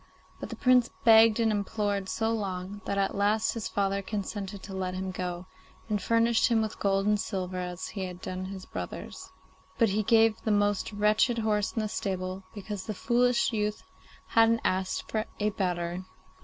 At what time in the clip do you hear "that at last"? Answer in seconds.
2.85-3.53